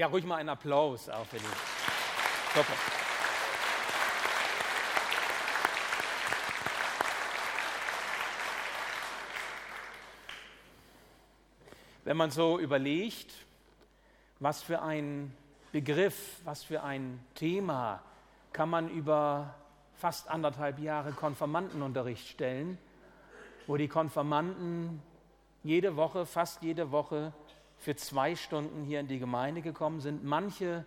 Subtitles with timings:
[0.00, 1.44] Ja, ruhig mal einen Applaus auch für die.
[2.54, 2.72] Super.
[12.04, 13.30] Wenn man so überlegt,
[14.38, 15.36] was für ein
[15.70, 18.00] Begriff, was für ein Thema
[18.54, 19.54] kann man über
[19.96, 22.78] fast anderthalb Jahre Konfirmandenunterricht stellen,
[23.66, 25.02] wo die Konfirmanden
[25.62, 27.34] jede Woche, fast jede Woche
[27.80, 30.22] für zwei Stunden hier in die Gemeinde gekommen sind.
[30.22, 30.84] Manche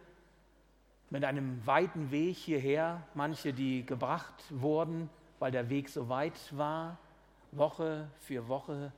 [1.10, 7.00] mit einem weiten Weg hierher, manche, die gebracht wurden, weil der Weg so weit war,
[7.52, 8.94] Woche für Woche,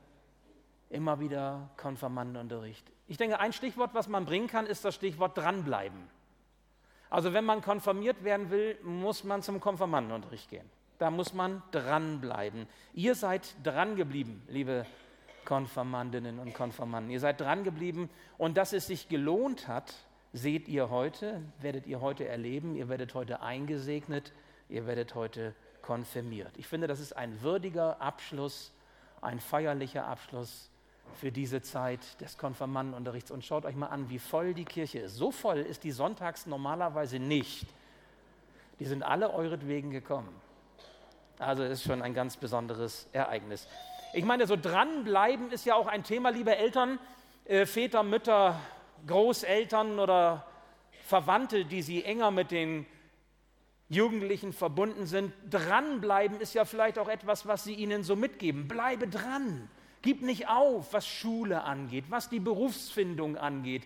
[0.90, 2.86] immer wieder Konfirmandenunterricht.
[3.08, 5.98] Ich denke, ein Stichwort, was man bringen kann, ist das Stichwort dranbleiben.
[7.08, 10.68] Also wenn man konfirmiert werden will, muss man zum Konfirmandenunterricht gehen.
[10.98, 12.66] Da muss man dranbleiben.
[12.92, 14.86] Ihr seid drangeblieben, liebe
[15.46, 17.10] Konfirmandinnen und Konfirmanden.
[17.10, 19.94] Ihr seid drangeblieben und dass es sich gelohnt hat,
[20.34, 22.76] seht ihr heute, werdet ihr heute erleben.
[22.76, 24.32] Ihr werdet heute eingesegnet,
[24.68, 26.52] ihr werdet heute konfirmiert.
[26.58, 28.72] Ich finde, das ist ein würdiger Abschluss,
[29.22, 30.70] ein feierlicher Abschluss
[31.14, 33.30] für diese Zeit des Konfirmandenunterrichts.
[33.30, 35.16] Und schaut euch mal an, wie voll die Kirche ist.
[35.16, 37.66] So voll ist die sonntags normalerweise nicht.
[38.78, 40.28] Die sind alle euretwegen gekommen.
[41.38, 43.68] Also ist schon ein ganz besonderes Ereignis.
[44.16, 46.98] Ich meine, so dranbleiben ist ja auch ein Thema, liebe Eltern,
[47.44, 48.58] äh, Väter, Mütter,
[49.06, 50.46] Großeltern oder
[51.04, 52.86] Verwandte, die sie enger mit den
[53.90, 55.34] Jugendlichen verbunden sind.
[55.50, 58.68] Dranbleiben ist ja vielleicht auch etwas, was sie ihnen so mitgeben.
[58.68, 59.68] Bleibe dran.
[60.00, 63.82] Gib nicht auf, was Schule angeht, was die Berufsfindung angeht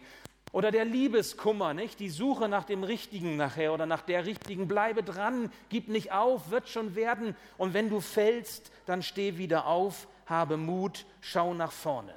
[0.52, 2.00] oder der Liebeskummer, nicht?
[2.00, 4.66] Die Suche nach dem Richtigen nachher oder nach der Richtigen.
[4.66, 7.36] Bleibe dran, gib nicht auf, wird schon werden.
[7.56, 12.14] Und wenn du fällst, dann steh wieder auf, habe Mut, schau nach vorne.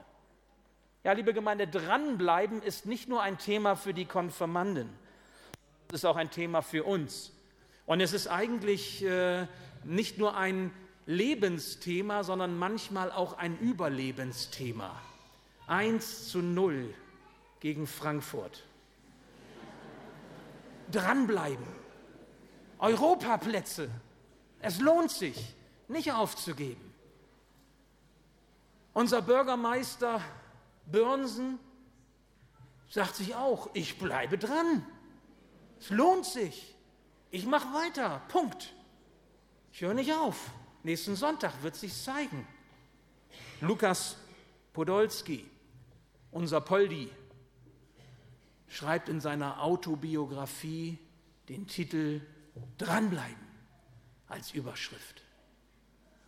[1.04, 4.90] Ja, liebe Gemeinde, dranbleiben ist nicht nur ein Thema für die Konfirmanden,
[5.90, 7.32] es ist auch ein Thema für uns.
[7.86, 9.46] Und es ist eigentlich äh,
[9.84, 10.72] nicht nur ein
[11.06, 15.00] Lebensthema, sondern manchmal auch ein Überlebensthema.
[15.68, 16.94] 1 zu 0
[17.60, 18.64] gegen Frankfurt.
[20.92, 21.68] Dranbleiben.
[22.80, 23.90] Europaplätze.
[24.60, 25.56] Es lohnt sich,
[25.88, 26.93] nicht aufzugeben.
[28.94, 30.22] Unser Bürgermeister
[30.86, 31.60] Börnsen
[32.90, 34.86] sagt sich auch, ich bleibe dran.
[35.80, 36.76] Es lohnt sich.
[37.32, 38.22] Ich mache weiter.
[38.28, 38.74] Punkt.
[39.72, 40.52] Ich höre nicht auf.
[40.84, 42.48] Nächsten Sonntag wird sich zeigen.
[43.62, 44.18] Lukas
[44.74, 45.50] Podolski,
[46.32, 47.10] unser Poldi,
[48.68, 51.00] schreibt in seiner Autobiografie
[51.50, 52.22] den Titel
[52.78, 53.48] Dranbleiben
[54.28, 55.24] als Überschrift.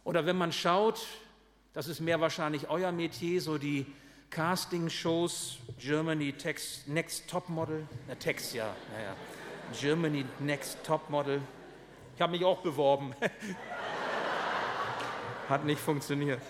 [0.03, 1.06] Oder wenn man schaut,
[1.75, 3.86] das ist mehr wahrscheinlich euer Metier, so die
[4.30, 9.13] Casting-Shows, Germany Text, Next Top Model, na Text ja, naja,
[9.78, 11.41] Germany Next Top Model.
[12.16, 13.14] Ich habe mich auch beworben.
[15.50, 16.41] Hat nicht funktioniert.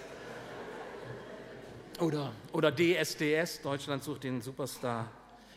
[1.99, 5.09] Oder, oder DSDS, Deutschland sucht den Superstar.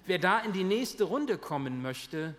[0.07, 2.35] Wer da in die nächste Runde kommen möchte,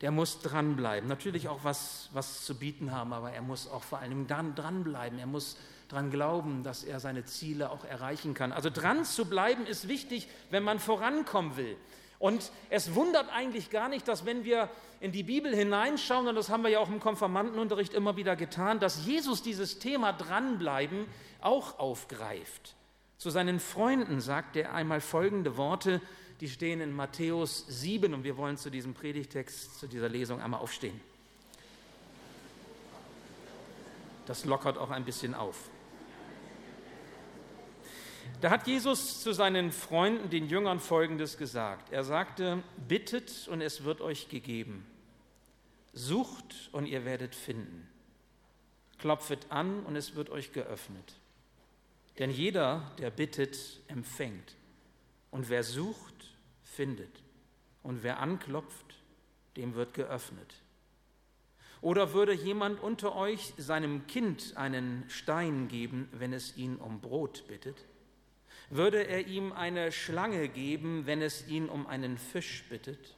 [0.00, 1.08] der muss dranbleiben.
[1.08, 5.18] Natürlich auch was, was zu bieten haben, aber er muss auch vor allem dann dranbleiben.
[5.18, 5.56] Er muss
[5.92, 8.52] dran glauben, dass er seine Ziele auch erreichen kann.
[8.52, 11.76] Also dran zu bleiben ist wichtig, wenn man vorankommen will.
[12.18, 14.70] Und es wundert eigentlich gar nicht, dass wenn wir
[15.00, 18.78] in die Bibel hineinschauen, und das haben wir ja auch im Konfirmandenunterricht immer wieder getan,
[18.78, 21.06] dass Jesus dieses Thema dranbleiben
[21.40, 22.76] auch aufgreift.
[23.18, 26.00] Zu seinen Freunden sagt er einmal folgende Worte,
[26.40, 30.60] die stehen in Matthäus 7 und wir wollen zu diesem Predigtext, zu dieser Lesung einmal
[30.60, 31.00] aufstehen.
[34.26, 35.71] Das lockert auch ein bisschen auf.
[38.40, 41.92] Da hat Jesus zu seinen Freunden, den Jüngern, Folgendes gesagt.
[41.92, 44.86] Er sagte, bittet und es wird euch gegeben.
[45.92, 47.88] Sucht und ihr werdet finden.
[48.98, 51.14] Klopfet an und es wird euch geöffnet.
[52.18, 54.56] Denn jeder, der bittet, empfängt.
[55.30, 57.22] Und wer sucht, findet.
[57.82, 58.94] Und wer anklopft,
[59.56, 60.54] dem wird geöffnet.
[61.80, 67.44] Oder würde jemand unter euch seinem Kind einen Stein geben, wenn es ihn um Brot
[67.48, 67.84] bittet?
[68.72, 73.14] Würde er ihm eine Schlange geben, wenn es ihn um einen Fisch bittet?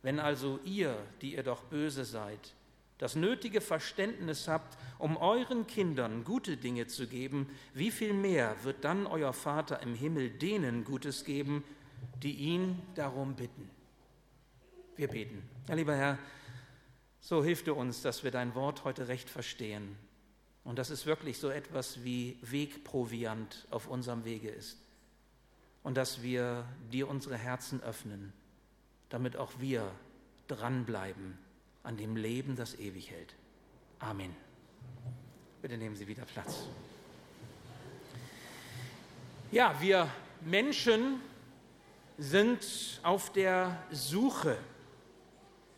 [0.00, 2.54] Wenn also ihr, die ihr doch böse seid,
[2.96, 8.86] das nötige Verständnis habt, um euren Kindern gute Dinge zu geben, wie viel mehr wird
[8.86, 11.62] dann euer Vater im Himmel denen Gutes geben,
[12.22, 13.68] die ihn darum bitten?
[14.96, 15.42] Wir beten.
[15.68, 16.18] Ja, lieber Herr,
[17.20, 19.94] so hilf du uns, dass wir dein Wort heute recht verstehen
[20.64, 24.78] und dass es wirklich so etwas wie Wegproviant auf unserem Wege ist.
[25.82, 28.32] Und dass wir dir unsere Herzen öffnen
[29.14, 29.92] damit auch wir
[30.48, 31.38] dranbleiben
[31.84, 33.32] an dem Leben, das ewig hält.
[34.00, 34.34] Amen.
[35.62, 36.64] Bitte nehmen Sie wieder Platz.
[39.52, 40.10] Ja, wir
[40.40, 41.20] Menschen
[42.18, 44.58] sind auf der Suche.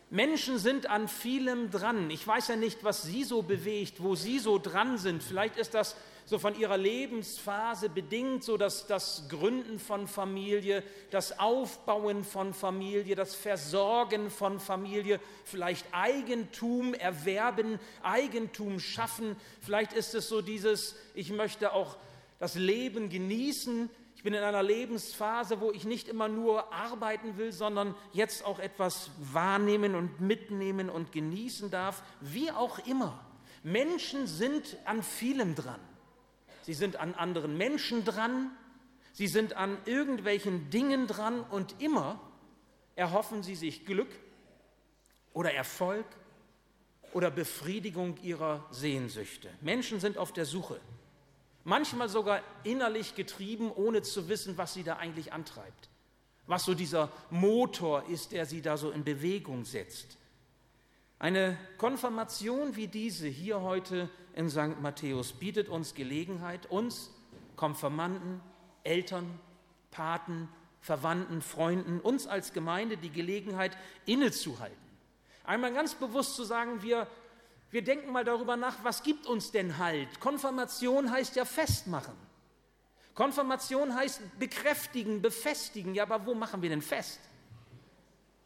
[0.09, 2.09] Menschen sind an vielem dran.
[2.09, 5.21] Ich weiß ja nicht, was Sie so bewegt, wo Sie so dran sind.
[5.21, 5.95] Vielleicht ist das
[6.25, 13.15] so von ihrer Lebensphase bedingt, so dass das Gründen von Familie, das Aufbauen von Familie,
[13.15, 19.37] das Versorgen von Familie, vielleicht Eigentum erwerben, Eigentum schaffen.
[19.61, 21.95] Vielleicht ist es so dieses, ich möchte auch
[22.39, 23.89] das Leben genießen.
[24.17, 28.57] Ich bin in einer Lebensphase, wo ich nicht immer nur arbeiten will, sondern jetzt auch
[28.57, 32.01] etwas wahrnehmen und mitnehmen und genießen darf.
[32.19, 33.23] Wie auch immer.
[33.61, 35.79] Menschen sind an vielem dran.
[36.63, 38.49] Sie sind an anderen Menschen dran,
[39.13, 42.19] sie sind an irgendwelchen Dingen dran und immer
[42.95, 44.09] erhoffen sie sich Glück
[45.31, 46.07] oder Erfolg
[47.13, 49.51] oder Befriedigung ihrer Sehnsüchte.
[49.61, 50.81] Menschen sind auf der Suche,
[51.67, 55.89] manchmal sogar innerlich getrieben, ohne zu wissen, was sie da eigentlich antreibt,
[56.47, 60.17] was so dieser Motor ist, der sie da so in Bewegung setzt.
[61.19, 64.79] Eine Konfirmation wie diese hier heute in St.
[64.81, 67.11] Matthäus bietet uns Gelegenheit, uns
[67.57, 68.39] Konfirmanden,
[68.83, 69.37] Eltern,
[69.91, 70.47] Paten,
[70.79, 74.77] Verwandten, Freunden, uns als Gemeinde die Gelegenheit innezuhalten.
[75.43, 77.07] Einmal ganz bewusst zu sagen, wir,
[77.69, 80.19] wir denken mal darüber nach, was gibt uns denn Halt?
[80.19, 82.15] Konfirmation heißt ja festmachen.
[83.13, 85.93] Konfirmation heißt bekräftigen, befestigen.
[85.93, 87.19] Ja, aber wo machen wir denn fest?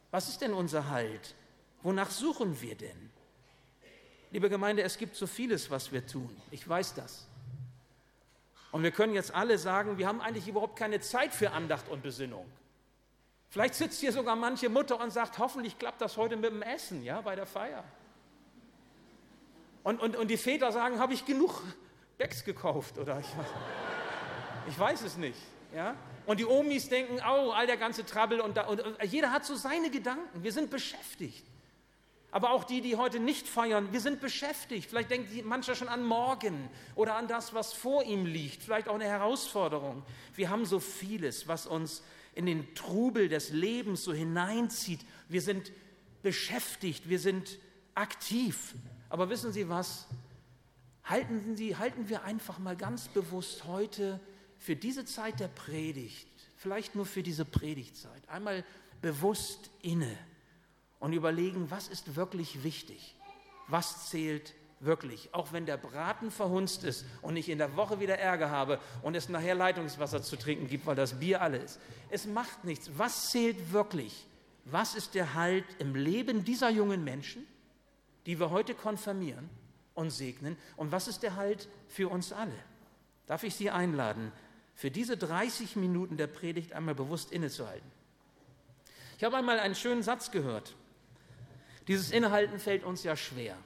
[0.10, 1.36] Was ist denn unser Halt?
[1.84, 3.12] Wonach suchen wir denn?
[4.32, 6.36] Liebe Gemeinde, es gibt so vieles, was wir tun.
[6.52, 7.28] Ich weiß das.
[8.72, 12.02] Und wir können jetzt alle sagen, wir haben eigentlich überhaupt keine Zeit für Andacht und
[12.02, 12.50] Besinnung.
[13.50, 17.04] Vielleicht sitzt hier sogar manche Mutter und sagt, hoffentlich klappt das heute mit dem Essen,
[17.04, 17.84] ja, bei der Feier.
[19.84, 21.62] Und, und, und die Väter sagen, habe ich genug
[22.18, 23.28] Becks gekauft oder ich,
[24.68, 25.40] ich weiß es nicht,
[25.76, 25.96] ja.
[26.28, 29.44] Und die Omis denken, oh, all der ganze Trouble und, da, und, und jeder hat
[29.44, 30.44] so seine Gedanken.
[30.44, 31.44] Wir sind beschäftigt.
[32.32, 34.90] Aber auch die, die heute nicht feiern, wir sind beschäftigt.
[34.90, 38.64] Vielleicht denkt mancher schon an morgen oder an das, was vor ihm liegt.
[38.64, 40.04] Vielleicht auch eine Herausforderung.
[40.36, 45.02] Wir haben so vieles, was uns in den Trubel des Lebens so hineinzieht.
[45.28, 45.72] Wir sind
[46.24, 47.60] beschäftigt, wir sind
[47.96, 48.76] aktiv.
[49.12, 50.08] Aber wissen Sie was?
[51.04, 54.22] Halten, Sie, halten wir einfach mal ganz bewusst heute
[54.58, 58.64] für diese Zeit der Predigt, vielleicht nur für diese Predigtzeit, einmal
[59.02, 60.18] bewusst inne
[61.00, 63.18] und überlegen, was ist wirklich wichtig,
[63.68, 68.18] was zählt wirklich, auch wenn der Braten verhunzt ist und ich in der Woche wieder
[68.18, 71.80] Ärger habe und es nachher Leitungswasser zu trinken gibt, weil das Bier alle ist.
[72.10, 72.90] Es macht nichts.
[72.96, 74.26] Was zählt wirklich?
[74.64, 77.46] Was ist der Halt im Leben dieser jungen Menschen,
[78.26, 79.50] die wir heute konfirmieren
[79.94, 80.58] und segnen?
[80.78, 82.54] Und was ist der Halt für uns alle?
[83.28, 84.32] Darf ich Sie einladen,
[84.76, 87.90] für diese 30 Minuten der Predigt einmal bewusst innezuhalten?
[89.18, 90.76] Ich habe einmal einen schönen Satz gehört.
[91.88, 93.58] Dieses Innehalten fällt uns ja schwer.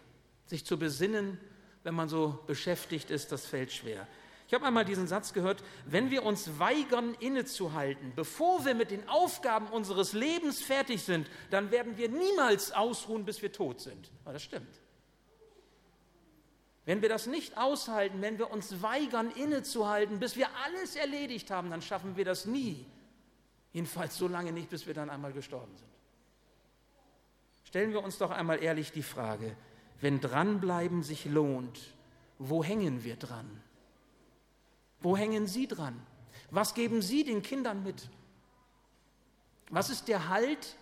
[0.46, 1.40] Sich zu besinnen,
[1.84, 4.07] wenn man so beschäftigt ist, das fällt schwer.
[4.47, 9.07] Ich habe einmal diesen Satz gehört, wenn wir uns weigern innezuhalten, bevor wir mit den
[9.09, 14.11] Aufgaben unseres Lebens fertig sind, dann werden wir niemals ausruhen, bis wir tot sind.
[14.23, 14.81] Aber das stimmt.
[16.85, 21.71] Wenn wir das nicht aushalten, wenn wir uns weigern innezuhalten, bis wir alles erledigt haben,
[21.71, 22.85] dann schaffen wir das nie.
[23.73, 25.90] Jedenfalls so lange nicht, bis wir dann einmal gestorben sind.
[27.64, 29.57] Stellen wir uns doch einmal ehrlich die Frage,
[29.99, 31.80] wenn dranbleiben sich lohnt,
[32.37, 33.64] wo hängen wir dran?
[35.06, 36.02] Wo hängen Sie dran?
[36.50, 38.09] Was geben Sie den Kindern mit?
[39.69, 40.76] Was ist der Halt,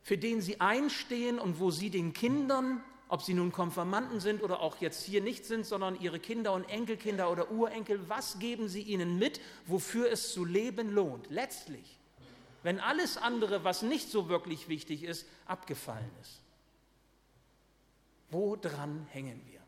[0.00, 4.60] für den Sie einstehen und wo Sie den Kindern, ob sie nun Konfirmanden sind oder
[4.60, 8.80] auch jetzt hier nicht sind, sondern Ihre Kinder und Enkelkinder oder Urenkel, was geben Sie
[8.80, 11.28] ihnen mit, wofür es zu leben lohnt?
[11.28, 11.98] Letztlich
[12.62, 16.40] wenn alles andere, was nicht so wirklich wichtig ist, abgefallen ist.
[18.30, 19.60] Wo dran hängen wir?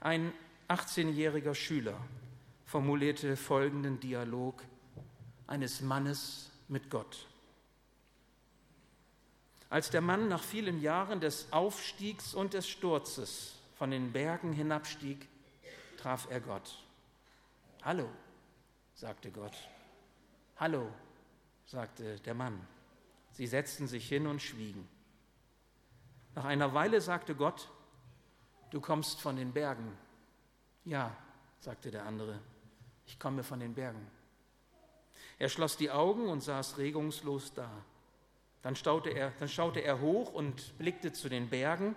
[0.00, 0.32] Ein
[0.68, 1.96] 18-jähriger Schüler
[2.64, 4.64] formulierte folgenden Dialog
[5.46, 7.26] eines Mannes mit Gott.
[9.70, 15.28] Als der Mann nach vielen Jahren des Aufstiegs und des Sturzes von den Bergen hinabstieg,
[15.98, 16.78] traf er Gott.
[17.82, 18.08] Hallo,
[18.94, 19.56] sagte Gott.
[20.56, 20.88] Hallo,
[21.66, 22.60] sagte der Mann.
[23.32, 24.88] Sie setzten sich hin und schwiegen.
[26.34, 27.68] Nach einer Weile sagte Gott,
[28.70, 29.96] du kommst von den Bergen.
[30.86, 31.14] Ja,
[31.58, 32.38] sagte der andere,
[33.06, 34.06] ich komme von den Bergen.
[35.38, 37.70] Er schloss die Augen und saß regungslos da.
[38.62, 38.76] Dann,
[39.14, 41.94] er, dann schaute er hoch und blickte zu den Bergen.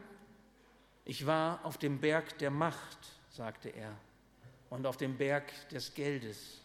[1.05, 2.97] Ich war auf dem Berg der Macht,
[3.29, 3.95] sagte er,
[4.71, 6.61] und auf dem Berg des Geldes.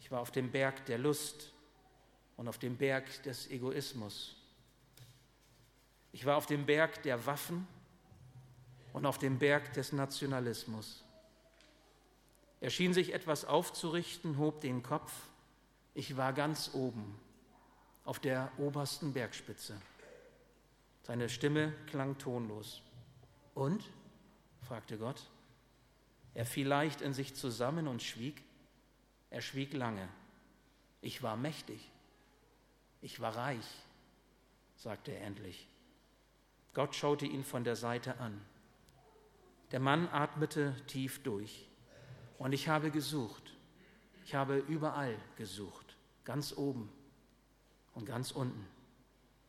[0.00, 1.52] Ich war auf dem Berg der Lust
[2.36, 4.36] und auf dem Berg des Egoismus.
[6.12, 7.66] Ich war auf dem Berg der Waffen
[8.92, 11.04] und auf dem Berg des Nationalismus.
[12.60, 15.12] Er schien sich etwas aufzurichten, hob den Kopf.
[15.94, 17.18] Ich war ganz oben,
[18.04, 19.80] auf der obersten Bergspitze.
[21.02, 22.82] Seine Stimme klang tonlos.
[23.54, 23.82] Und?
[24.62, 25.22] fragte Gott.
[26.34, 28.42] Er fiel leicht in sich zusammen und schwieg.
[29.30, 30.08] Er schwieg lange.
[31.00, 31.90] Ich war mächtig.
[33.00, 33.66] Ich war reich,
[34.76, 35.66] sagte er endlich.
[36.74, 38.40] Gott schaute ihn von der Seite an.
[39.72, 41.69] Der Mann atmete tief durch.
[42.40, 43.52] Und ich habe gesucht.
[44.24, 45.94] Ich habe überall gesucht.
[46.24, 46.90] Ganz oben
[47.94, 48.66] und ganz unten.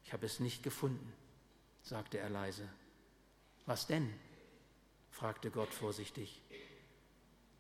[0.04, 1.14] Ich habe es nicht gefunden,
[1.84, 2.68] sagte er leise.
[3.66, 4.14] Was denn?
[5.10, 6.42] fragte Gott vorsichtig.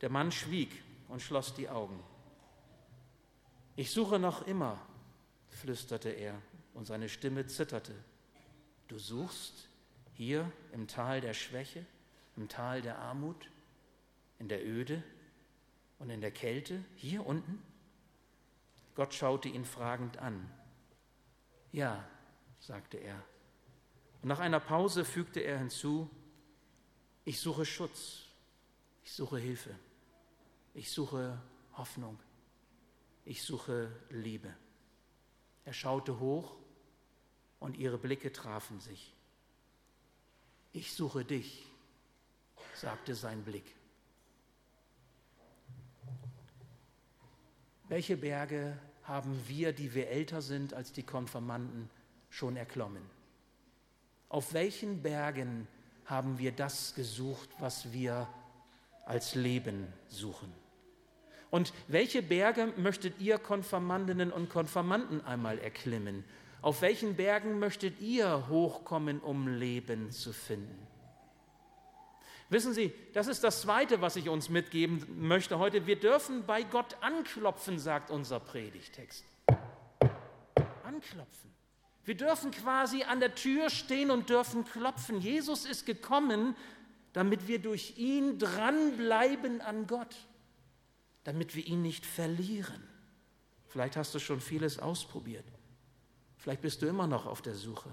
[0.02, 0.70] Der Mann schwieg
[1.08, 2.04] und schloss die Augen.
[3.78, 4.86] Ich suche noch immer,
[5.48, 6.42] flüsterte er,
[6.74, 7.96] und seine Stimme zitterte.
[8.90, 9.70] Du suchst
[10.14, 11.86] hier im Tal der Schwäche,
[12.36, 13.50] im Tal der Armut,
[14.38, 15.02] in der Öde
[16.01, 17.62] und in der Kälte, hier unten?
[18.96, 20.51] Gott schaute ihn fragend an.
[21.72, 22.03] Ja,
[22.60, 23.24] sagte er.
[24.22, 26.10] Und nach einer Pause fügte er hinzu,
[27.24, 28.25] ich suche Schutz,
[29.03, 29.75] ich suche Hilfe,
[30.74, 31.39] ich suche
[31.74, 32.20] Hoffnung,
[33.24, 34.51] ich suche Liebe.
[35.65, 36.55] Er schaute hoch
[37.60, 39.13] und ihre Blicke trafen sich.
[40.74, 41.67] Ich suche dich,
[42.74, 43.75] sagte sein Blick.
[47.91, 51.89] Welche Berge haben wir, die wir älter sind als die Konfirmanden,
[52.29, 53.01] schon erklommen?
[54.29, 55.67] Auf welchen Bergen
[56.05, 58.29] haben wir das gesucht, was wir
[59.05, 60.53] als Leben suchen?
[61.50, 66.24] Und welche Berge möchtet ihr Konfirmandinnen und Konfirmanden einmal erklimmen?
[66.62, 70.88] Auf welchen Bergen möchtet ihr hochkommen, um Leben zu finden?
[72.51, 75.88] Wissen Sie, das ist das Zweite, was ich uns mitgeben möchte heute.
[75.88, 79.24] Wir dürfen bei Gott anklopfen, sagt unser Predigtext.
[80.84, 81.50] Anklopfen.
[82.03, 85.22] Wir dürfen quasi an der Tür stehen und dürfen klopfen.
[85.22, 86.58] Jesus ist gekommen,
[87.13, 90.13] damit wir durch ihn dranbleiben an Gott,
[91.24, 92.84] damit wir ihn nicht verlieren.
[93.70, 95.46] Vielleicht hast du schon vieles ausprobiert.
[96.36, 97.89] Vielleicht bist du immer noch auf der Suche.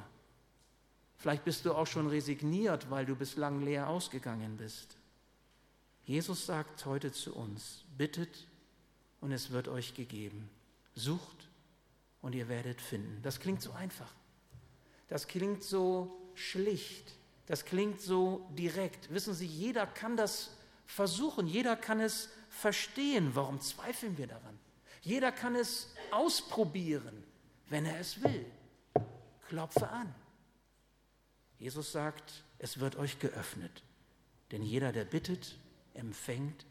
[1.18, 4.96] Vielleicht bist du auch schon resigniert, weil du bislang leer ausgegangen bist.
[6.04, 8.46] Jesus sagt heute zu uns, bittet
[9.20, 10.48] und es wird euch gegeben.
[10.94, 11.48] Sucht
[12.22, 13.20] und ihr werdet finden.
[13.22, 14.12] Das klingt so einfach.
[15.08, 17.12] Das klingt so schlicht.
[17.46, 19.12] Das klingt so direkt.
[19.12, 20.50] Wissen Sie, jeder kann das
[20.86, 21.46] versuchen.
[21.46, 23.30] Jeder kann es verstehen.
[23.34, 24.58] Warum zweifeln wir daran?
[25.02, 27.24] Jeder kann es ausprobieren
[27.70, 28.46] wenn er es will.
[29.48, 30.14] Klopfe an.
[31.58, 33.82] Jesus sagt, es wird euch geöffnet.
[34.52, 35.56] Denn jeder, der bittet,
[35.94, 36.66] empfängt.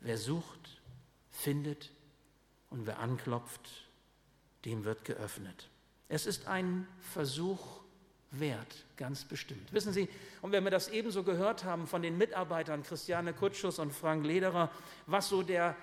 [0.00, 0.80] Wer sucht,
[1.30, 1.90] findet.
[2.70, 3.88] Und wer anklopft,
[4.64, 5.68] dem wird geöffnet.
[6.08, 7.80] Es ist ein Versuch
[8.30, 9.72] wert, ganz bestimmt.
[9.72, 10.08] Wissen Sie,
[10.40, 14.70] und wenn wir das ebenso gehört haben von den Mitarbeitern Christiane Kutschus und Frank Lederer,
[15.06, 15.76] was so der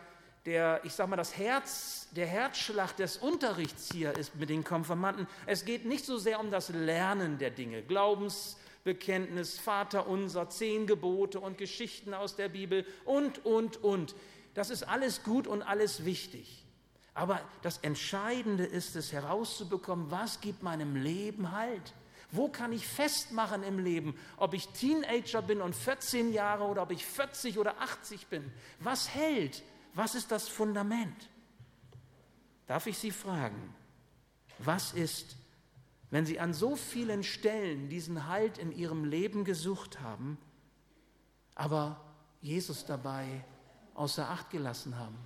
[0.47, 5.27] der, ich sage mal, das Herz, der Herzschlag des Unterrichts hier ist mit den Konfirmanden.
[5.45, 11.41] Es geht nicht so sehr um das Lernen der Dinge, Glaubensbekenntnis, Vater unser, zehn Gebote
[11.41, 14.15] und Geschichten aus der Bibel und, und, und.
[14.53, 16.63] Das ist alles gut und alles wichtig.
[17.13, 21.93] Aber das Entscheidende ist es herauszubekommen, was gibt meinem Leben Halt?
[22.31, 26.91] Wo kann ich festmachen im Leben, ob ich Teenager bin und 14 Jahre oder ob
[26.91, 28.49] ich 40 oder 80 bin?
[28.79, 29.61] Was hält?
[29.97, 31.27] Was ist das Fundament?
[32.67, 33.73] Darf ich Sie fragen,
[34.59, 35.35] was ist,
[36.11, 40.37] wenn Sie an so vielen Stellen diesen Halt in Ihrem Leben gesucht haben,
[41.55, 41.99] aber
[42.41, 43.43] Jesus dabei
[43.95, 45.17] außer Acht gelassen haben?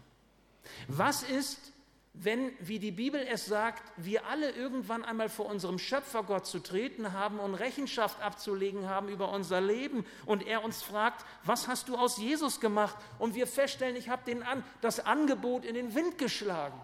[0.87, 1.70] Was ist,
[2.13, 7.13] wenn, wie die Bibel es sagt, wir alle irgendwann einmal vor unserem Schöpfergott zu treten
[7.13, 11.95] haben und Rechenschaft abzulegen haben über unser Leben und er uns fragt, was hast du
[11.95, 12.97] aus Jesus gemacht?
[13.17, 16.79] Und wir feststellen, ich habe den an, das Angebot in den Wind geschlagen.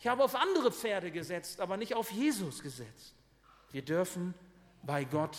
[0.00, 3.14] Ich habe auf andere Pferde gesetzt, aber nicht auf Jesus gesetzt.
[3.72, 4.34] Wir dürfen
[4.82, 5.38] bei Gott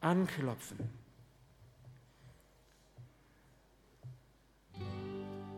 [0.00, 0.78] anklopfen.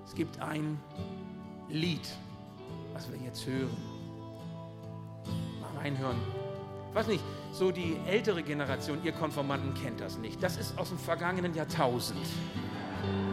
[0.05, 0.79] Es gibt ein
[1.69, 2.07] Lied,
[2.93, 3.77] was wir jetzt hören.
[5.61, 6.17] Mal reinhören.
[6.91, 10.43] Ich weiß nicht, so die ältere Generation, ihr Konformanten kennt das nicht.
[10.43, 12.27] Das ist aus dem vergangenen Jahrtausend.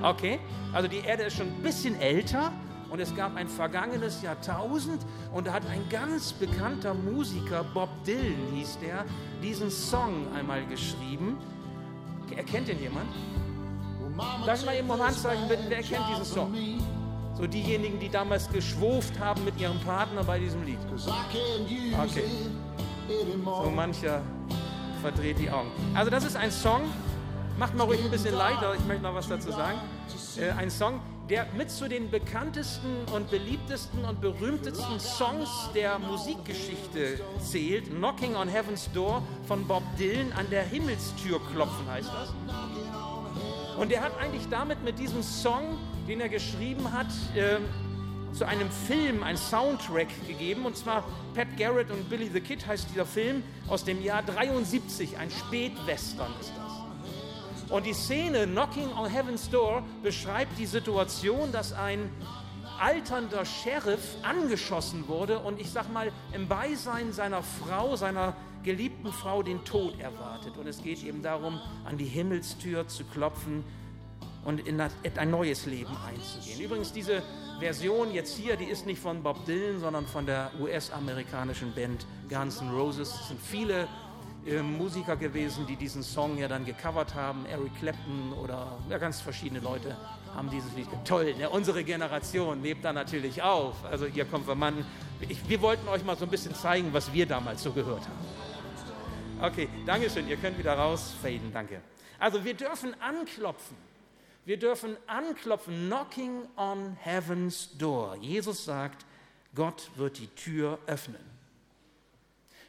[0.04, 0.40] Okay?
[0.74, 2.52] Also die Erde ist schon ein bisschen älter
[2.90, 8.54] und es gab ein vergangenes Jahrtausend und da hat ein ganz bekannter Musiker, Bob Dylan
[8.54, 9.06] hieß der,
[9.42, 11.38] diesen Song einmal geschrieben.
[12.36, 13.08] Erkennt ihn jemand?
[14.42, 16.54] Ich mal eben um Handzeichen bitten, wer kennt diesen Song?
[17.38, 20.80] So diejenigen, die damals geschwurft haben mit ihrem Partner bei diesem Lied.
[22.04, 22.24] Okay.
[23.46, 24.24] So mancher
[25.02, 25.70] verdreht die Augen.
[25.94, 26.82] Also das ist ein Song,
[27.60, 29.78] macht mal ruhig ein bisschen leider, ich möchte noch was dazu sagen.
[30.38, 37.20] Äh, ein Song, der mit zu den bekanntesten und beliebtesten und berühmtesten Songs der Musikgeschichte
[37.40, 37.90] zählt.
[37.92, 42.34] Knocking on Heaven's Door von Bob Dylan, an der Himmelstür klopfen heißt das.
[43.78, 45.78] Und er hat eigentlich damit mit diesem Song,
[46.08, 47.58] den er geschrieben hat, äh,
[48.34, 50.66] zu einem Film, ein Soundtrack gegeben.
[50.66, 55.18] Und zwar Pat Garrett und Billy the Kid heißt dieser Film aus dem Jahr 73,
[55.18, 57.72] ein Spätwestern ist das.
[57.72, 62.10] Und die Szene Knocking on Heaven's Door beschreibt die Situation, dass ein
[62.80, 69.44] alternder Sheriff angeschossen wurde und ich sag mal im Beisein seiner Frau, seiner geliebten Frau
[69.44, 70.58] den Tod erwartet.
[70.58, 73.64] Und es geht eben darum, an die Himmelstür zu klopfen
[74.48, 76.62] und in ein neues Leben einzugehen.
[76.62, 77.22] Übrigens, diese
[77.60, 82.62] Version jetzt hier, die ist nicht von Bob Dylan, sondern von der US-amerikanischen Band Guns
[82.62, 83.14] N' Roses.
[83.14, 83.90] Es sind viele
[84.46, 87.46] äh, Musiker gewesen, die diesen Song ja dann gecovert haben.
[87.48, 89.98] Eric Clapton oder ja, ganz verschiedene Leute
[90.34, 90.88] haben dieses Lied.
[91.04, 91.50] Toll, ne?
[91.50, 93.84] unsere Generation lebt da natürlich auf.
[93.84, 94.86] Also ihr Konfirmanden,
[95.28, 99.46] ich, wir wollten euch mal so ein bisschen zeigen, was wir damals so gehört haben.
[99.52, 101.82] Okay, Dankeschön, ihr könnt wieder rausfaden, danke.
[102.18, 103.87] Also wir dürfen anklopfen.
[104.48, 108.16] Wir dürfen anklopfen, knocking on heaven's door.
[108.16, 109.06] Jesus sagt,
[109.54, 111.20] Gott wird die Tür öffnen.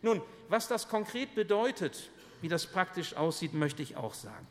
[0.02, 4.44] Nun, was das konkret bedeutet, wie das praktisch aussieht, möchte ich auch sagen.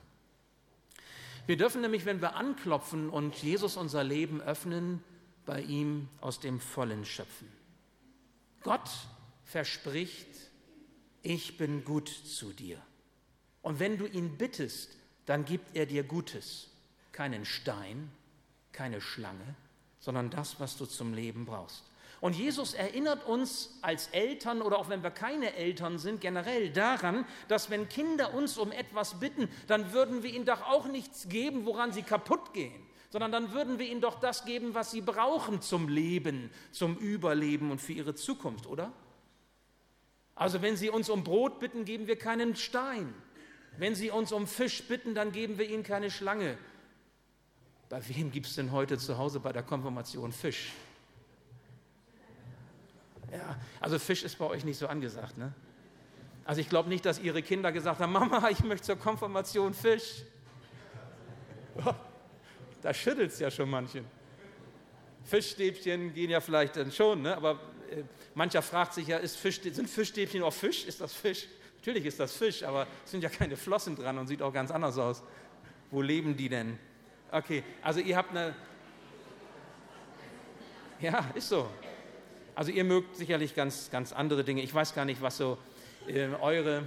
[1.47, 5.04] Wir dürfen nämlich, wenn wir anklopfen und Jesus unser Leben öffnen,
[5.45, 7.51] bei ihm aus dem Vollen schöpfen.
[8.63, 8.89] Gott
[9.43, 10.30] verspricht,
[11.23, 12.82] ich bin gut zu dir.
[13.62, 16.69] Und wenn du ihn bittest, dann gibt er dir Gutes
[17.17, 18.12] keinen Stein,
[18.73, 19.56] keine Schlange,
[19.99, 21.84] sondern das, was du zum Leben brauchst.
[22.21, 27.25] Und Jesus erinnert uns als Eltern oder auch wenn wir keine Eltern sind, generell daran,
[27.47, 31.65] dass wenn Kinder uns um etwas bitten, dann würden wir ihnen doch auch nichts geben,
[31.65, 35.63] woran sie kaputt gehen, sondern dann würden wir ihnen doch das geben, was sie brauchen
[35.63, 38.91] zum Leben, zum Überleben und für ihre Zukunft, oder?
[40.36, 43.12] Also wenn sie uns um Brot bitten, geben wir keinen Stein.
[43.80, 46.60] Wenn sie uns um Fisch bitten, dann geben wir ihnen keine Schlange.
[47.89, 50.73] Bei wem gibt es denn heute zu Hause bei der Konfirmation Fisch?
[53.32, 55.54] Ja, also Fisch ist bei euch nicht so angesagt, ne?
[56.43, 60.23] Also ich glaube nicht, dass ihre Kinder gesagt haben, Mama, ich möchte zur Konfirmation Fisch.
[62.82, 64.06] da schüttelt es ja schon manchen.
[65.26, 67.36] Fischstäbchen gehen ja vielleicht dann schon, ne?
[67.36, 67.60] aber
[67.91, 70.86] äh, mancher fragt sich ja, Fisch, sind Fischstäbchen auch Fisch?
[70.86, 71.47] Ist das Fisch?
[71.78, 74.71] Natürlich ist das Fisch, aber es sind ja keine Flossen dran und sieht auch ganz
[74.71, 75.23] anders aus.
[75.91, 76.80] Wo leben die denn?
[77.31, 78.55] Okay, also ihr habt eine.
[80.99, 81.69] Ja, ist so.
[82.55, 84.61] Also ihr mögt sicherlich ganz, ganz andere Dinge.
[84.61, 85.57] Ich weiß gar nicht, was so
[86.07, 86.83] äh, eure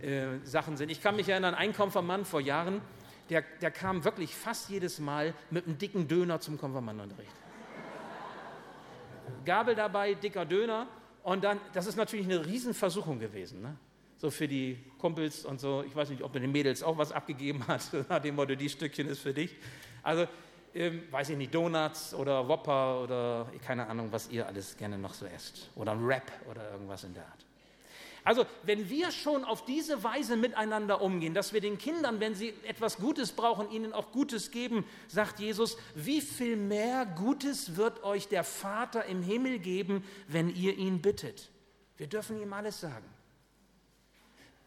[0.00, 0.90] äh, Sachen sind.
[0.90, 2.80] Ich kann mich erinnern, ein Konfirmand vor Jahren,
[3.28, 7.32] der, der kam wirklich fast jedes Mal mit einem dicken Döner zum Konfirmandenunterricht.
[9.44, 10.86] Gabel dabei, dicker Döner.
[11.22, 13.62] Und dann, das ist natürlich eine Riesenversuchung gewesen.
[13.62, 13.76] Ne?
[14.18, 15.84] So für die Kumpels und so.
[15.86, 18.68] Ich weiß nicht, ob er den Mädels auch was abgegeben hat, nach dem Motto, die
[18.68, 19.54] Stückchen ist für dich.
[20.02, 20.26] Also,
[20.74, 25.14] ähm, weiß ich nicht, Donuts oder Whopper oder keine Ahnung, was ihr alles gerne noch
[25.14, 25.70] so esst.
[25.76, 27.44] Oder ein Rap oder irgendwas in der Art.
[28.24, 32.54] Also, wenn wir schon auf diese Weise miteinander umgehen, dass wir den Kindern, wenn sie
[32.66, 38.26] etwas Gutes brauchen, ihnen auch Gutes geben, sagt Jesus, wie viel mehr Gutes wird euch
[38.28, 41.50] der Vater im Himmel geben, wenn ihr ihn bittet?
[41.98, 43.04] Wir dürfen ihm alles sagen.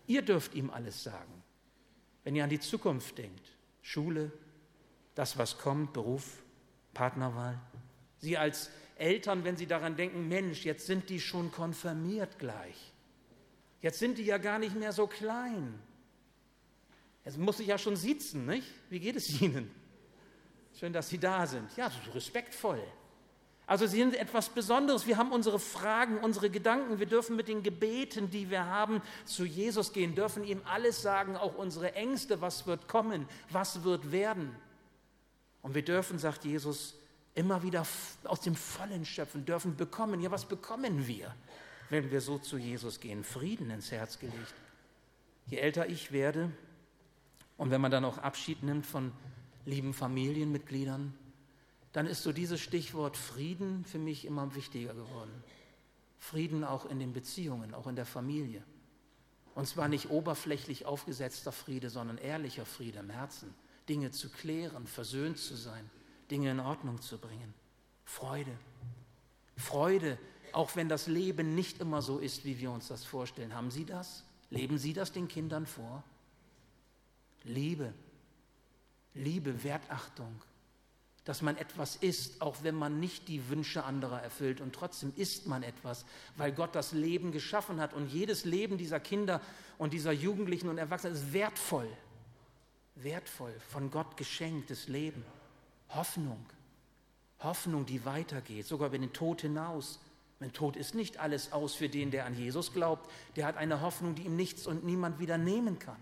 [0.07, 1.43] Ihr dürft ihm alles sagen.
[2.23, 3.45] Wenn ihr an die Zukunft denkt,
[3.81, 4.31] Schule,
[5.15, 6.41] das, was kommt, Beruf,
[6.93, 7.59] Partnerwahl.
[8.17, 12.93] Sie als Eltern, wenn Sie daran denken, Mensch, jetzt sind die schon konfirmiert gleich.
[13.81, 15.79] Jetzt sind die ja gar nicht mehr so klein.
[17.23, 18.67] Jetzt muss ich ja schon sitzen, nicht?
[18.89, 19.69] Wie geht es Ihnen?
[20.79, 21.75] Schön, dass Sie da sind.
[21.75, 22.81] Ja, respektvoll.
[23.67, 25.07] Also sie sind etwas Besonderes.
[25.07, 26.99] Wir haben unsere Fragen, unsere Gedanken.
[26.99, 31.35] Wir dürfen mit den Gebeten, die wir haben, zu Jesus gehen, dürfen ihm alles sagen,
[31.35, 34.55] auch unsere Ängste, was wird kommen, was wird werden.
[35.61, 36.95] Und wir dürfen, sagt Jesus,
[37.35, 37.85] immer wieder
[38.23, 40.21] aus dem Vollen schöpfen, dürfen bekommen.
[40.21, 41.35] Ja, was bekommen wir,
[41.89, 43.25] wenn wir so zu Jesus gehen?
[43.25, 44.55] Frieden ins Herz gelegt.
[45.47, 46.51] Je älter ich werde
[47.57, 49.11] und wenn man dann auch Abschied nimmt von
[49.65, 51.13] lieben Familienmitgliedern,
[51.97, 55.43] dann ist so dieses Stichwort Frieden für mich immer wichtiger geworden.
[56.19, 58.63] Frieden auch in den Beziehungen, auch in der Familie.
[59.55, 63.51] Und zwar nicht oberflächlich aufgesetzter Friede, sondern ehrlicher Friede im Herzen.
[63.89, 65.89] Dinge zu klären, versöhnt zu sein,
[66.29, 67.51] Dinge in Ordnung zu bringen.
[68.05, 68.55] Freude.
[69.55, 70.19] Freude,
[70.51, 73.55] auch wenn das Leben nicht immer so ist, wie wir uns das vorstellen.
[73.55, 74.23] Haben Sie das?
[74.51, 76.03] Leben Sie das den Kindern vor?
[77.43, 77.91] Liebe,
[79.15, 80.39] Liebe, Wertachtung,
[81.27, 84.61] dass man etwas ist, auch wenn man nicht die Wünsche anderer erfüllt.
[84.61, 86.05] Und trotzdem ist man etwas,
[86.37, 87.93] weil Gott das Leben geschaffen hat.
[87.93, 89.41] Und jedes Leben dieser Kinder
[89.77, 91.89] und dieser Jugendlichen und Erwachsenen ist wertvoll.
[92.95, 95.25] Wertvoll, von Gott geschenktes Leben.
[95.89, 96.45] Hoffnung.
[97.39, 99.99] Hoffnung, die weitergeht, sogar über den Tod hinaus.
[100.39, 103.11] Mein Tod ist nicht alles aus für den, der an Jesus glaubt.
[103.35, 105.99] Der hat eine Hoffnung, die ihm nichts und niemand wieder nehmen kann.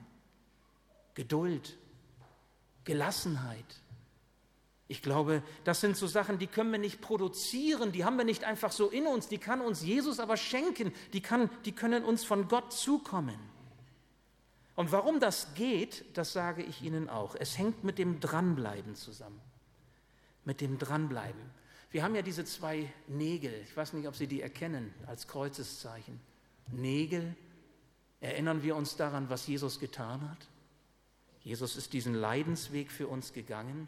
[1.15, 1.75] Geduld,
[2.83, 3.65] Gelassenheit,
[4.87, 8.43] ich glaube, das sind so Sachen, die können wir nicht produzieren, die haben wir nicht
[8.43, 12.23] einfach so in uns, die kann uns Jesus aber schenken, die, kann, die können uns
[12.23, 13.39] von Gott zukommen.
[14.75, 17.35] Und warum das geht, das sage ich Ihnen auch.
[17.35, 19.41] Es hängt mit dem Dranbleiben zusammen.
[20.43, 21.41] Mit dem Dranbleiben.
[21.91, 26.19] Wir haben ja diese zwei Nägel, ich weiß nicht, ob Sie die erkennen als Kreuzeszeichen.
[26.71, 27.35] Nägel,
[28.19, 30.47] erinnern wir uns daran, was Jesus getan hat?
[31.41, 33.87] Jesus ist diesen Leidensweg für uns gegangen.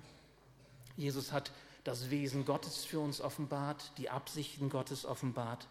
[0.97, 1.51] Jesus hat
[1.83, 5.67] das Wesen Gottes für uns offenbart, die Absichten Gottes offenbart.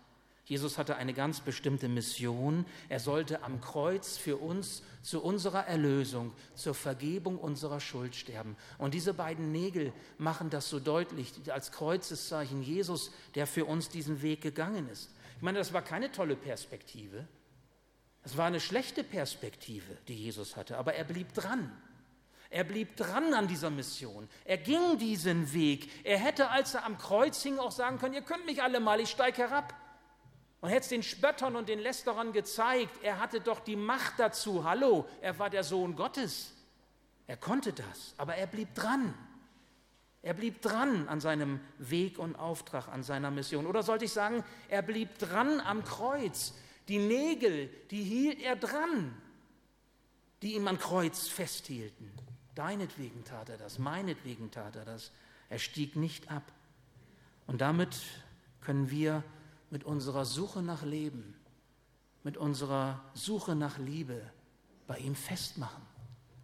[0.47, 2.65] Jesus hatte eine ganz bestimmte Mission.
[2.89, 8.57] Er sollte am Kreuz für uns zu unserer Erlösung, zur Vergebung unserer Schuld sterben.
[8.79, 14.23] Und diese beiden Nägel machen das so deutlich als Kreuzeszeichen Jesus, der für uns diesen
[14.23, 15.11] Weg gegangen ist.
[15.37, 17.27] Ich meine, das war keine tolle Perspektive.
[18.23, 21.71] Es war eine schlechte Perspektive, die Jesus hatte, aber er blieb dran.
[22.51, 24.29] Er blieb dran an dieser Mission.
[24.45, 25.91] Er ging diesen Weg.
[26.05, 29.01] Er hätte, als er am Kreuz hing, auch sagen können, ihr könnt mich alle mal,
[29.01, 29.75] ich steige herab.
[30.61, 34.65] Und hätte es den Spöttern und den Lästerern gezeigt, er hatte doch die Macht dazu.
[34.65, 36.53] Hallo, er war der Sohn Gottes.
[37.27, 39.15] Er konnte das, aber er blieb dran.
[40.23, 43.67] Er blieb dran an seinem Weg und Auftrag, an seiner Mission.
[43.67, 46.55] Oder sollte ich sagen, er blieb dran am Kreuz.
[46.89, 49.17] Die Nägel, die hielt er dran,
[50.43, 52.11] die ihm am Kreuz festhielten.
[52.57, 55.13] Deinetwegen tat er das, meinetwegen tat er das.
[55.51, 56.43] Er stieg nicht ab.
[57.47, 57.97] Und damit
[58.63, 59.23] können wir
[59.71, 61.37] mit unserer Suche nach Leben,
[62.25, 64.21] mit unserer Suche nach Liebe
[64.87, 65.83] bei ihm festmachen.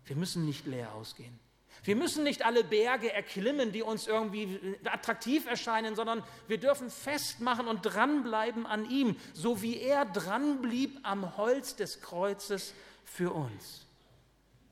[0.05, 1.40] Wir müssen nicht leer ausgehen.
[1.83, 7.66] Wir müssen nicht alle Berge erklimmen, die uns irgendwie attraktiv erscheinen, sondern wir dürfen festmachen
[7.66, 13.87] und dranbleiben an ihm, so wie er dranblieb am Holz des Kreuzes für uns.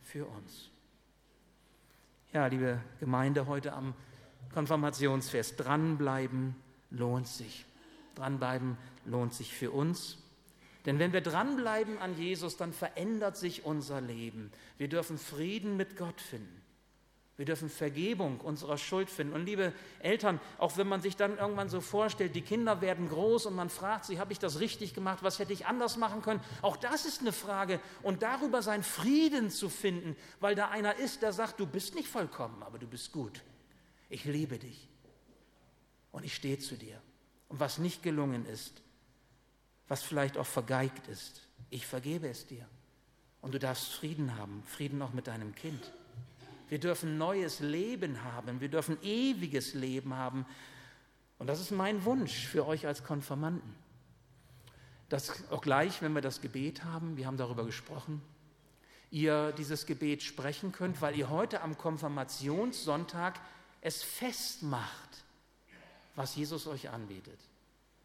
[0.02, 0.69] Für uns.
[2.32, 3.92] Ja, liebe Gemeinde, heute am
[4.54, 6.54] Konfirmationsfest, dranbleiben
[6.90, 7.66] lohnt sich.
[8.14, 10.16] Dranbleiben lohnt sich für uns.
[10.86, 14.52] Denn wenn wir dranbleiben an Jesus, dann verändert sich unser Leben.
[14.78, 16.59] Wir dürfen Frieden mit Gott finden.
[17.40, 19.32] Wir dürfen Vergebung unserer Schuld finden.
[19.32, 23.46] Und liebe Eltern, auch wenn man sich dann irgendwann so vorstellt, die Kinder werden groß
[23.46, 26.42] und man fragt sie, habe ich das richtig gemacht, was hätte ich anders machen können?
[26.60, 27.80] Auch das ist eine Frage.
[28.02, 32.08] Und darüber seinen Frieden zu finden, weil da einer ist, der sagt, du bist nicht
[32.08, 33.40] vollkommen, aber du bist gut.
[34.10, 34.90] Ich liebe dich.
[36.12, 37.00] Und ich stehe zu dir.
[37.48, 38.82] Und was nicht gelungen ist,
[39.88, 42.66] was vielleicht auch vergeigt ist, ich vergebe es dir.
[43.40, 45.90] Und du darfst Frieden haben, Frieden auch mit deinem Kind.
[46.70, 48.60] Wir dürfen neues Leben haben.
[48.60, 50.46] Wir dürfen ewiges Leben haben.
[51.40, 53.74] Und das ist mein Wunsch für euch als Konfirmanden.
[55.08, 58.22] Dass auch gleich, wenn wir das Gebet haben, wir haben darüber gesprochen,
[59.10, 63.40] ihr dieses Gebet sprechen könnt, weil ihr heute am Konfirmationssonntag
[63.80, 65.24] es festmacht,
[66.14, 67.40] was Jesus euch anbietet.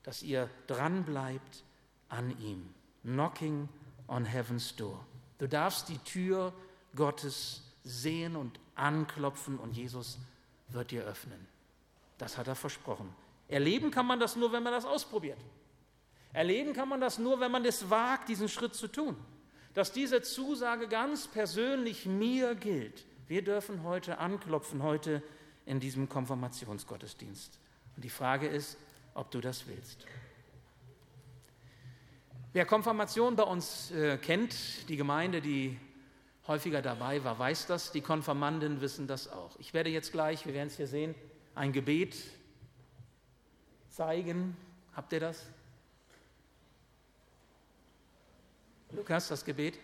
[0.01, 1.63] Dass ihr dranbleibt
[2.09, 2.67] an ihm.
[3.03, 3.69] Knocking
[4.07, 5.05] on heaven's door.
[5.37, 6.51] Du darfst die Tür
[6.95, 10.17] Gottes sehen und anklopfen und Jesus
[10.69, 11.47] wird dir öffnen.
[12.17, 13.13] Das hat er versprochen.
[13.47, 15.37] Erleben kann man das nur, wenn man das ausprobiert.
[16.33, 19.15] Erleben kann man das nur, wenn man es wagt, diesen Schritt zu tun.
[19.73, 23.05] Dass diese Zusage ganz persönlich mir gilt.
[23.27, 25.21] Wir dürfen heute anklopfen, heute
[25.65, 27.57] in diesem Konfirmationsgottesdienst.
[27.95, 28.77] Und die Frage ist,
[29.13, 30.05] ob du das willst.
[32.53, 35.77] Wer Konfirmation bei uns äh, kennt, die Gemeinde, die
[36.47, 37.91] häufiger dabei war, weiß das.
[37.91, 39.57] Die Konfirmanden wissen das auch.
[39.59, 41.15] Ich werde jetzt gleich, wir werden es hier sehen,
[41.55, 42.15] ein Gebet
[43.89, 44.55] zeigen.
[44.93, 45.45] Habt ihr das?
[48.91, 49.79] Lukas, das Gebet?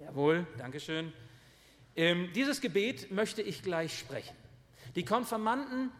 [0.00, 1.12] Jawohl, Dankeschön.
[1.94, 4.36] Ähm, dieses Gebet möchte ich gleich sprechen.
[4.94, 5.90] Die Konfirmanden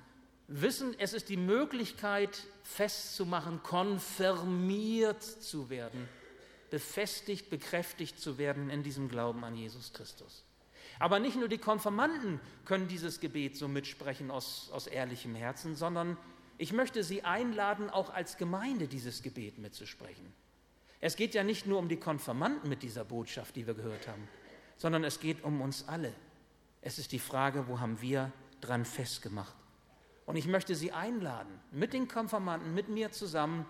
[0.49, 6.09] wissen, es ist die Möglichkeit festzumachen, konfirmiert zu werden,
[6.71, 10.45] befestigt, bekräftigt zu werden in diesem Glauben an Jesus Christus.
[10.99, 16.17] Aber nicht nur die Konfirmanden können dieses Gebet so mitsprechen aus, aus ehrlichem Herzen, sondern
[16.59, 20.33] ich möchte Sie einladen, auch als Gemeinde dieses Gebet mitzusprechen.
[21.01, 24.27] Es geht ja nicht nur um die Konfirmanden mit dieser Botschaft, die wir gehört haben,
[24.79, 26.13] sondern es geht um uns alle.
[26.81, 29.55] Es ist die Frage, wo haben wir dran festgemacht?
[30.25, 33.67] Und ich möchte Sie einladen, mit den Konfirmanden, mit mir zusammen,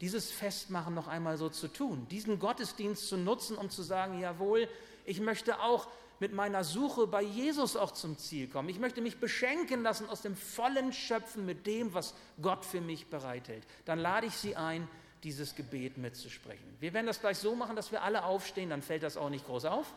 [0.00, 4.68] dieses Festmachen noch einmal so zu tun, diesen Gottesdienst zu nutzen, um zu sagen, jawohl,
[5.04, 5.88] ich möchte auch
[6.20, 8.68] mit meiner Suche bei Jesus auch zum Ziel kommen.
[8.68, 13.06] Ich möchte mich beschenken lassen aus dem vollen Schöpfen mit dem, was Gott für mich
[13.06, 13.62] bereithält.
[13.84, 14.88] Dann lade ich Sie ein,
[15.22, 16.76] dieses Gebet mitzusprechen.
[16.80, 19.46] Wir werden das gleich so machen, dass wir alle aufstehen, dann fällt das auch nicht
[19.46, 19.92] groß auf.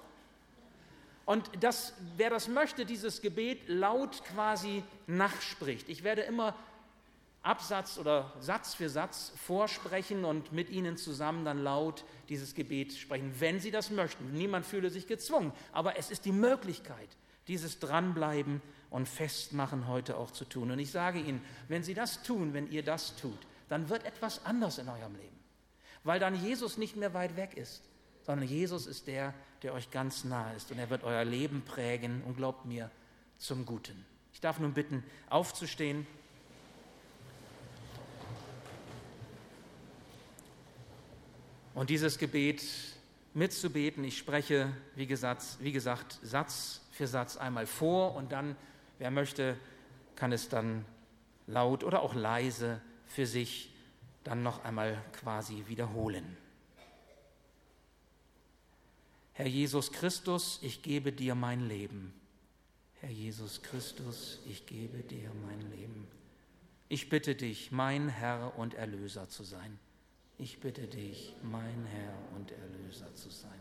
[1.26, 5.88] Und das, wer das möchte, dieses Gebet laut quasi nachspricht.
[5.90, 6.56] Ich werde immer
[7.44, 13.34] Absatz oder Satz für Satz vorsprechen und mit Ihnen zusammen dann laut dieses Gebet sprechen,
[13.40, 14.32] wenn Sie das möchten.
[14.32, 17.10] Niemand fühle sich gezwungen, aber es ist die Möglichkeit,
[17.48, 20.70] dieses Dranbleiben und Festmachen heute auch zu tun.
[20.70, 24.46] Und ich sage Ihnen, wenn Sie das tun, wenn ihr das tut, dann wird etwas
[24.46, 25.40] anders in eurem Leben,
[26.04, 27.82] weil dann Jesus nicht mehr weit weg ist,
[28.22, 32.22] sondern Jesus ist der, der euch ganz nahe ist und er wird euer Leben prägen
[32.24, 32.92] und glaubt mir
[33.38, 34.06] zum Guten.
[34.34, 36.06] Ich darf nun bitten, aufzustehen.
[41.74, 42.64] Und dieses Gebet
[43.34, 48.56] mitzubeten, ich spreche, wie gesagt, wie gesagt, Satz für Satz einmal vor und dann,
[49.00, 49.58] wer möchte,
[50.16, 50.86] kann es dann
[51.48, 53.72] laut oder auch leise für sich
[54.24, 56.38] dann noch einmal quasi wiederholen.
[59.34, 62.14] Herr Jesus Christus, ich gebe dir mein Leben.
[63.00, 66.08] Herr Jesus Christus, ich gebe dir mein Leben.
[66.90, 69.80] Ich bitte dich, mein Herr und Erlöser zu sein.
[70.38, 73.60] Ich bitte dich, mein Herr und Erlöser zu sein.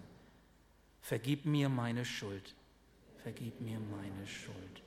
[1.00, 2.54] Vergib mir meine Schuld.
[3.22, 4.82] Vergib mir meine Schuld.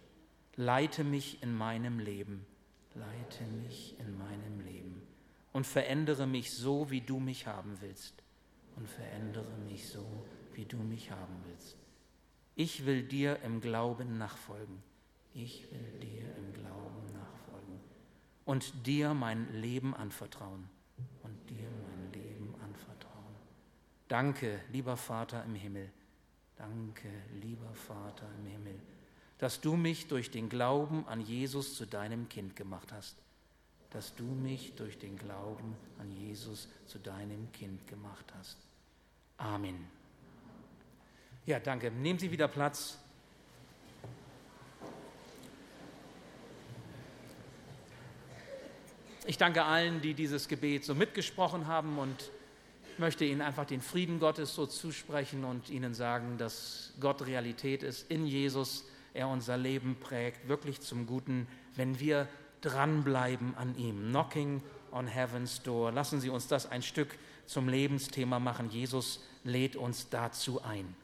[0.55, 2.45] Leite mich in meinem Leben.
[2.95, 5.01] Leite mich in meinem Leben.
[5.51, 8.13] Und verändere mich so, wie du mich haben willst.
[8.75, 10.05] Und verändere mich so,
[10.53, 11.77] wie du mich haben willst.
[12.55, 14.83] Ich will dir im Glauben nachfolgen.
[15.33, 17.79] Ich will dir im Glauben nachfolgen.
[18.45, 20.69] Und dir mein Leben anvertrauen.
[21.23, 23.35] Und dir mein Leben anvertrauen.
[24.13, 25.89] Danke, lieber Vater im Himmel.
[26.55, 27.09] Danke,
[27.41, 28.79] lieber Vater im Himmel,
[29.39, 33.17] dass du mich durch den Glauben an Jesus zu deinem Kind gemacht hast.
[33.89, 38.59] Dass du mich durch den Glauben an Jesus zu deinem Kind gemacht hast.
[39.37, 39.87] Amen.
[41.47, 41.89] Ja, danke.
[41.89, 42.99] Nehmen Sie wieder Platz.
[49.25, 52.29] Ich danke allen, die dieses Gebet so mitgesprochen haben und
[52.99, 58.09] möchte Ihnen einfach den Frieden Gottes so zusprechen und Ihnen sagen, dass Gott Realität ist
[58.09, 62.27] in Jesus, er unser Leben prägt, wirklich zum Guten, wenn wir
[62.61, 64.09] dranbleiben an ihm.
[64.09, 65.91] Knocking on Heaven's Door.
[65.91, 68.69] Lassen Sie uns das ein Stück zum Lebensthema machen.
[68.69, 70.95] Jesus lädt uns dazu ein.